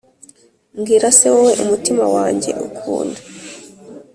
Mbwira 0.77 1.07
se, 1.17 1.25
wowe 1.33 1.51
umutima 1.63 2.03
wanjye 2.15 2.51
ukunda, 2.67 3.19